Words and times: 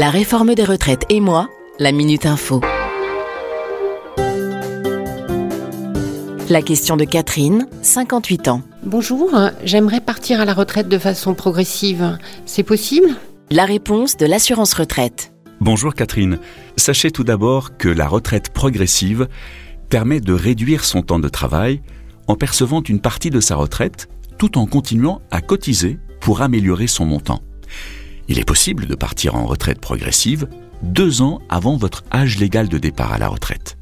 La 0.00 0.08
réforme 0.08 0.54
des 0.54 0.64
retraites 0.64 1.04
et 1.10 1.20
moi, 1.20 1.50
la 1.78 1.92
Minute 1.92 2.24
Info. 2.24 2.62
La 6.48 6.62
question 6.62 6.96
de 6.96 7.04
Catherine, 7.04 7.68
58 7.82 8.48
ans. 8.48 8.62
Bonjour, 8.82 9.38
j'aimerais 9.62 10.00
partir 10.00 10.40
à 10.40 10.46
la 10.46 10.54
retraite 10.54 10.88
de 10.88 10.96
façon 10.96 11.34
progressive. 11.34 12.16
C'est 12.46 12.62
possible? 12.62 13.10
La 13.50 13.66
réponse 13.66 14.16
de 14.16 14.24
l'assurance 14.24 14.72
retraite. 14.72 15.34
Bonjour 15.60 15.92
Catherine. 15.92 16.38
Sachez 16.78 17.10
tout 17.10 17.24
d'abord 17.24 17.76
que 17.76 17.90
la 17.90 18.08
retraite 18.08 18.54
progressive 18.54 19.28
permet 19.90 20.20
de 20.20 20.32
réduire 20.32 20.84
son 20.84 21.02
temps 21.02 21.20
de 21.20 21.28
travail 21.28 21.82
en 22.26 22.36
percevant 22.36 22.82
une 22.82 23.02
partie 23.02 23.28
de 23.28 23.40
sa 23.40 23.54
retraite 23.54 24.08
tout 24.38 24.56
en 24.56 24.64
continuant 24.64 25.20
à 25.30 25.42
cotiser 25.42 25.98
pour 26.22 26.40
améliorer 26.40 26.86
son 26.86 27.04
montant. 27.04 27.42
Il 28.30 28.38
est 28.38 28.44
possible 28.44 28.86
de 28.86 28.94
partir 28.94 29.34
en 29.34 29.44
retraite 29.44 29.80
progressive 29.80 30.46
deux 30.82 31.20
ans 31.20 31.40
avant 31.48 31.76
votre 31.76 32.04
âge 32.12 32.38
légal 32.38 32.68
de 32.68 32.78
départ 32.78 33.12
à 33.12 33.18
la 33.18 33.26
retraite. 33.26 33.76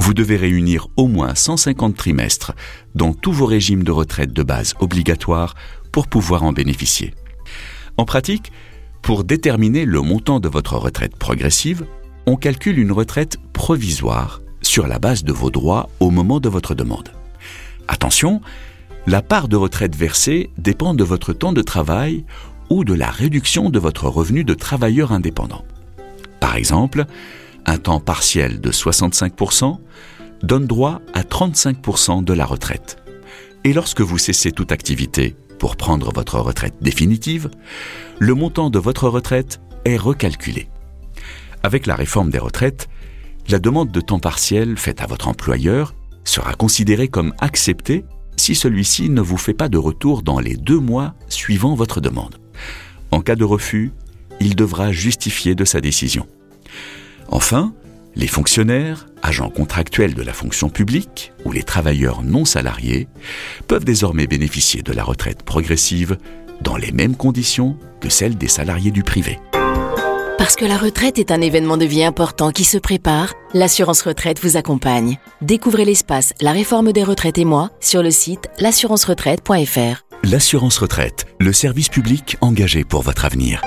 Vous 0.00 0.14
devez 0.14 0.36
réunir 0.36 0.88
au 0.96 1.06
moins 1.06 1.36
150 1.36 1.96
trimestres 1.96 2.54
dans 2.96 3.14
tous 3.14 3.30
vos 3.30 3.46
régimes 3.46 3.84
de 3.84 3.92
retraite 3.92 4.32
de 4.32 4.42
base 4.42 4.74
obligatoires 4.80 5.54
pour 5.92 6.08
pouvoir 6.08 6.42
en 6.42 6.52
bénéficier. 6.52 7.14
En 7.96 8.04
pratique, 8.04 8.50
pour 9.00 9.22
déterminer 9.22 9.84
le 9.84 10.00
montant 10.00 10.40
de 10.40 10.48
votre 10.48 10.74
retraite 10.74 11.14
progressive, 11.14 11.86
on 12.26 12.34
calcule 12.34 12.80
une 12.80 12.90
retraite 12.90 13.38
provisoire 13.52 14.40
sur 14.60 14.88
la 14.88 14.98
base 14.98 15.22
de 15.22 15.32
vos 15.32 15.52
droits 15.52 15.88
au 16.00 16.10
moment 16.10 16.40
de 16.40 16.48
votre 16.48 16.74
demande. 16.74 17.12
Attention, 17.86 18.40
la 19.06 19.22
part 19.22 19.46
de 19.46 19.54
retraite 19.54 19.94
versée 19.94 20.50
dépend 20.58 20.94
de 20.94 21.04
votre 21.04 21.32
temps 21.32 21.52
de 21.52 21.62
travail 21.62 22.24
ou 22.70 22.84
de 22.84 22.94
la 22.94 23.10
réduction 23.10 23.70
de 23.70 23.78
votre 23.78 24.08
revenu 24.08 24.44
de 24.44 24.54
travailleur 24.54 25.12
indépendant. 25.12 25.64
Par 26.40 26.56
exemple, 26.56 27.04
un 27.64 27.78
temps 27.78 28.00
partiel 28.00 28.60
de 28.60 28.70
65% 28.70 29.78
donne 30.42 30.66
droit 30.66 31.00
à 31.14 31.22
35% 31.22 32.24
de 32.24 32.32
la 32.32 32.44
retraite. 32.44 33.02
Et 33.64 33.72
lorsque 33.72 34.00
vous 34.00 34.18
cessez 34.18 34.52
toute 34.52 34.72
activité 34.72 35.34
pour 35.58 35.76
prendre 35.76 36.12
votre 36.12 36.38
retraite 36.38 36.76
définitive, 36.80 37.50
le 38.18 38.34
montant 38.34 38.70
de 38.70 38.78
votre 38.78 39.08
retraite 39.08 39.60
est 39.84 39.96
recalculé. 39.96 40.68
Avec 41.62 41.86
la 41.86 41.96
réforme 41.96 42.30
des 42.30 42.38
retraites, 42.38 42.88
la 43.48 43.58
demande 43.58 43.90
de 43.90 44.00
temps 44.00 44.18
partiel 44.18 44.76
faite 44.76 45.00
à 45.00 45.06
votre 45.06 45.28
employeur 45.28 45.94
sera 46.24 46.54
considérée 46.54 47.08
comme 47.08 47.32
acceptée 47.40 48.04
si 48.36 48.54
celui-ci 48.54 49.08
ne 49.08 49.20
vous 49.20 49.36
fait 49.36 49.54
pas 49.54 49.68
de 49.68 49.78
retour 49.78 50.22
dans 50.22 50.38
les 50.38 50.54
deux 50.54 50.78
mois 50.78 51.14
suivant 51.28 51.74
votre 51.74 52.00
demande. 52.00 52.36
En 53.10 53.20
cas 53.20 53.36
de 53.36 53.44
refus, 53.44 53.92
il 54.40 54.56
devra 54.56 54.92
justifier 54.92 55.54
de 55.54 55.64
sa 55.64 55.80
décision. 55.80 56.26
Enfin, 57.28 57.72
les 58.14 58.26
fonctionnaires, 58.26 59.06
agents 59.22 59.50
contractuels 59.50 60.14
de 60.14 60.22
la 60.22 60.32
fonction 60.32 60.70
publique 60.70 61.32
ou 61.44 61.52
les 61.52 61.62
travailleurs 61.62 62.22
non 62.22 62.44
salariés 62.44 63.08
peuvent 63.68 63.84
désormais 63.84 64.26
bénéficier 64.26 64.82
de 64.82 64.92
la 64.92 65.04
retraite 65.04 65.42
progressive 65.42 66.16
dans 66.62 66.76
les 66.76 66.92
mêmes 66.92 67.16
conditions 67.16 67.76
que 68.00 68.08
celles 68.08 68.38
des 68.38 68.48
salariés 68.48 68.90
du 68.90 69.02
privé. 69.02 69.38
Parce 70.38 70.54
que 70.54 70.64
la 70.64 70.78
retraite 70.78 71.18
est 71.18 71.32
un 71.32 71.40
événement 71.40 71.76
de 71.76 71.84
vie 71.84 72.04
important 72.04 72.52
qui 72.52 72.64
se 72.64 72.78
prépare, 72.78 73.34
l'assurance 73.52 74.02
retraite 74.02 74.40
vous 74.42 74.56
accompagne. 74.56 75.18
Découvrez 75.42 75.84
l'espace 75.84 76.32
La 76.40 76.52
réforme 76.52 76.92
des 76.92 77.02
retraites 77.02 77.38
et 77.38 77.44
moi 77.44 77.70
sur 77.80 78.02
le 78.02 78.10
site 78.10 78.48
l'assurance-retraite.fr. 78.60 80.05
L'assurance 80.28 80.78
retraite, 80.78 81.24
le 81.38 81.52
service 81.52 81.88
public 81.88 82.36
engagé 82.40 82.82
pour 82.82 83.02
votre 83.02 83.24
avenir. 83.24 83.62